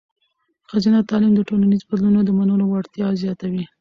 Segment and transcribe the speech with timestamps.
[0.69, 3.63] ښځینه تعلیم د ټولنیزو بدلونونو د منلو وړتیا زیاتوي.